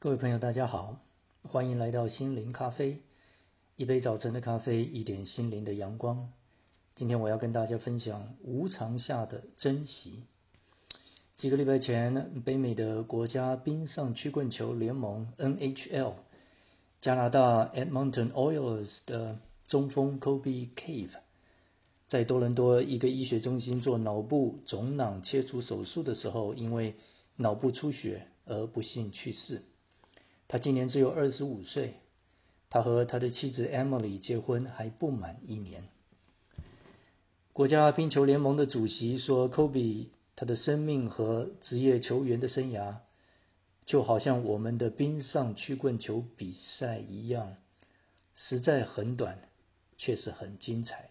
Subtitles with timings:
[0.00, 1.00] 各位朋友，大家好，
[1.42, 3.02] 欢迎来到心灵咖啡，
[3.74, 6.32] 一杯早晨的咖啡，一点心灵的阳光。
[6.94, 10.22] 今天我要跟大家分享无常下的珍惜。
[11.34, 16.12] 几个礼拜前，北美的国家冰上曲棍球联盟 （NHL）
[17.00, 21.16] 加拿大 Edmonton Oilers 的中锋 Kobe Cave
[22.06, 26.94] 在多伦多一个医学中心做脑部肿囊切除手术的时候，因为
[27.34, 29.62] 脑部出血而不幸去世。
[30.48, 32.00] 他今年只有二十五岁，
[32.70, 35.84] 他和他的妻子 Emily 结婚还不满一年。
[37.52, 43.00] 国家冰球联盟的主席说：“Kobe 他的生命和职业球员的生涯，
[43.84, 47.56] 就好像我们的冰上曲棍球比赛一样，
[48.32, 49.50] 实在很短，
[49.98, 51.10] 却是很精彩。”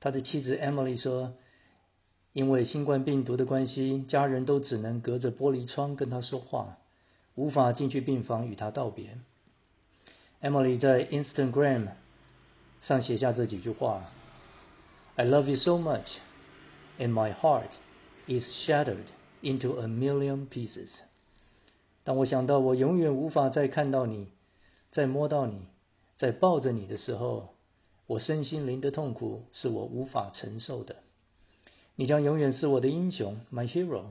[0.00, 1.36] 他的妻子 Emily 说
[2.34, 6.78] ：“因为新冠病毒的关系，家人都只能隔着玻璃窗跟他说话。”
[7.34, 9.18] 无法进去病房与他道别。
[10.40, 11.92] Emily 在 Instagram
[12.80, 14.10] 上写下这几句话
[15.14, 16.18] ：“I love you so much,
[16.98, 17.76] and my heart
[18.26, 19.06] is shattered
[19.42, 21.00] into a million pieces。”
[22.04, 24.32] 当我想到我永远无法再看到你、
[24.90, 25.68] 再摸到你、
[26.16, 27.54] 再抱着你的时候，
[28.08, 31.04] 我身心灵的痛苦是我无法承受的。
[31.94, 34.06] 你将永远是我的英雄，My hero。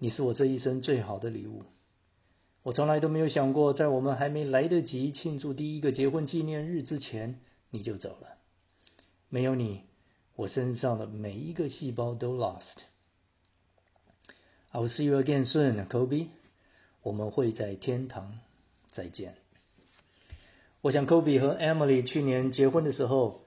[0.00, 1.62] 你是我这一生最好的礼物。
[2.64, 8.36] 我从来都没有想过，在我们还没来得及庆祝第一个结婚纪念日之前，你就走了。
[9.30, 9.84] 没有你，
[10.36, 12.80] 我身上的每一个细胞都 lost。
[14.72, 16.28] I'll see you again soon, Kobe。
[17.02, 18.40] 我们会在天堂
[18.90, 19.36] 再见。
[20.82, 23.46] 我想，Kobe 和 Emily 去年结婚的时候，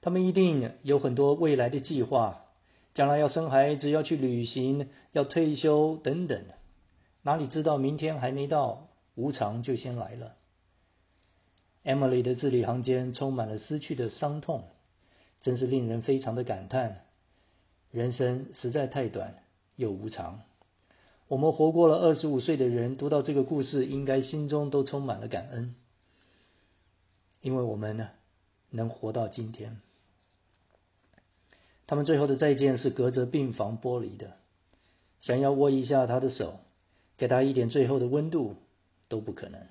[0.00, 2.46] 他们一定有很多未来的计划，
[2.94, 6.42] 将来要生孩子，要去旅行，要退休等等。
[7.24, 10.36] 哪里知道明天还没到，无常就先来了。
[11.82, 14.64] Emily 的字里行间充满了失去的伤痛，
[15.40, 17.06] 真是令人非常的感叹。
[17.90, 19.42] 人生实在太短
[19.76, 20.42] 又无常。
[21.28, 25.74] 我们活过了二十五岁的人，读到这个故事，应该心中都充满了感恩，
[27.40, 28.10] 因为我们呢，
[28.70, 29.80] 能活到今天。
[31.86, 34.36] 他们最后的再见是隔着病房玻璃的，
[35.18, 36.60] 想要握一下他的手。
[37.16, 38.56] 给他一点最后的温度
[39.08, 39.68] 都不可能。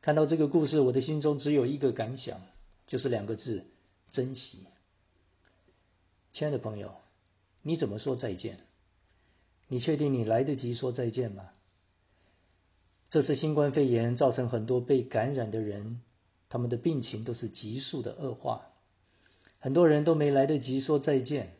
[0.00, 2.40] 看到这个故事，我的心中只有一个感想，
[2.86, 3.66] 就是两个字：
[4.10, 4.64] 珍惜。
[6.32, 6.96] 亲爱的朋友，
[7.62, 8.60] 你怎么说再见？
[9.68, 11.52] 你确定你来得及说再见吗？
[13.08, 16.00] 这次新冠肺炎造成很多被感染的人，
[16.48, 18.72] 他们的病情都是急速的恶化，
[19.58, 21.59] 很多人都没来得及说再见。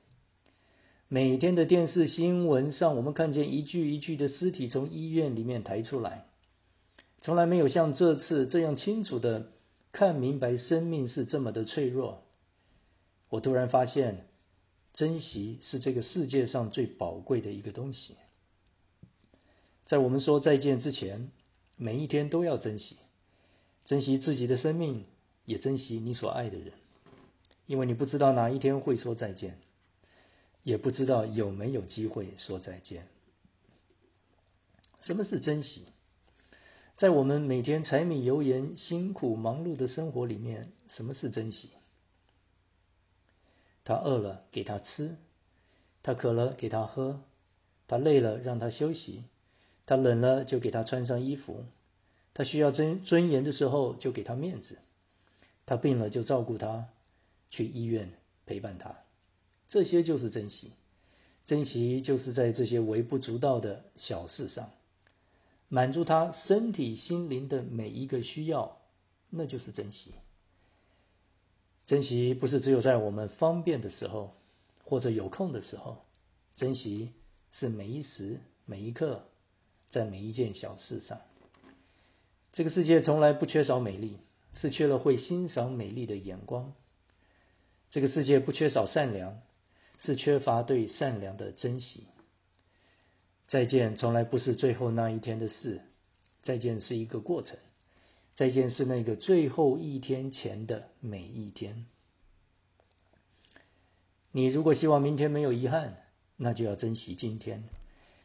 [1.13, 6.29] 每天的电视新闻上，我们看见一具一具的尸体从医院里面抬出来，
[7.21, 9.51] 从来没有像这次这样清楚的
[9.91, 12.23] 看明白生命是这么的脆弱。
[13.31, 14.29] 我突然发现，
[14.93, 18.15] 珍惜是这个世界上最宝贵的一个东西。
[19.85, 21.33] 在我们说再见之前，
[21.75, 22.99] 每一天都要珍惜，
[23.85, 25.05] 珍惜自己的生命，
[25.47, 26.75] 也珍惜你所爱的人，
[27.67, 29.59] 因为你不知道哪一天会说再见。
[30.63, 33.09] 也不知道有没有机会说再见。
[35.01, 35.87] 什么是珍惜？
[36.95, 41.71] 在我们每天柴米油盐、辛苦忙碌的生活里面，什么是珍惜？
[43.83, 45.17] 他饿了，给他吃；
[46.03, 47.23] 他渴了，给他喝；
[47.87, 49.25] 他累了，让他休息；
[49.87, 51.65] 他冷了，就给他穿上衣服；
[52.35, 54.77] 他需要尊尊严的时候，就给他面子；
[55.65, 56.91] 他病了，就照顾他，
[57.49, 58.13] 去医院
[58.45, 59.05] 陪伴他。
[59.71, 60.73] 这些就是珍惜，
[61.45, 64.73] 珍惜就是在这些微不足道的小事上，
[65.69, 68.81] 满足他身体、心灵的每一个需要，
[69.29, 70.15] 那就是珍惜。
[71.87, 74.35] 珍惜不是只有在我们方便的时候，
[74.83, 75.99] 或者有空的时候，
[76.53, 77.13] 珍惜
[77.53, 79.29] 是每一时每一刻，
[79.89, 81.21] 在每一件小事上。
[82.51, 84.17] 这个世界从来不缺少美丽，
[84.53, 86.73] 是缺了会欣赏美丽的眼光。
[87.89, 89.41] 这个世界不缺少善良。
[90.01, 92.07] 是缺乏对善良的珍惜。
[93.47, 95.83] 再见从来不是最后那一天的事，
[96.41, 97.59] 再见是一个过程，
[98.33, 101.85] 再见是那个最后一天前的每一天。
[104.33, 106.07] 你如果希望明天没有遗憾，
[106.37, 107.65] 那就要珍惜今天，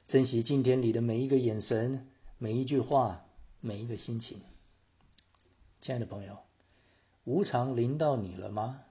[0.08, 2.08] 珍惜今天里的每一个眼神、
[2.38, 3.26] 每一句话、
[3.60, 4.40] 每一个心情。
[5.82, 6.44] 亲爱的朋友，
[7.26, 8.86] 无常临到你了吗？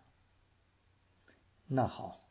[1.68, 2.23] 那好。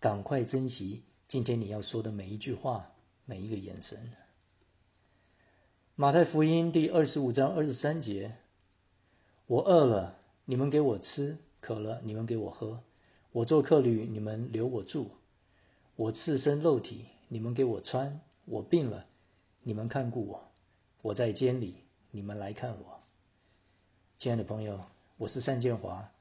[0.00, 2.92] 赶快珍惜今天你要说的每一句话，
[3.24, 4.12] 每一个眼神。
[5.96, 8.36] 马太福音第二十五章二十三节
[9.46, 12.84] ：“我饿了，你们给我吃；渴了，你们给我喝；
[13.32, 15.06] 我做客旅，你们留我住；
[15.96, 19.06] 我赤身肉体，你们给我穿；我病了，
[19.64, 20.52] 你们看顾我；
[21.02, 23.00] 我在监里，你们来看我。”
[24.16, 24.84] 亲爱的朋友，
[25.18, 26.12] 我是单建华，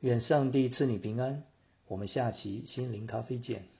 [0.00, 1.42] 愿上帝赐你平安。
[1.88, 3.73] 我们下期心灵咖啡见。